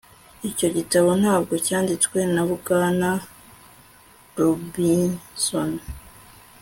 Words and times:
Icyo 0.49 0.67
gitabo 0.77 1.09
ntabwo 1.21 1.53
cyanditswe 1.65 2.17
na 2.33 2.43
Bwana 2.51 3.09
Robinson 4.39 5.71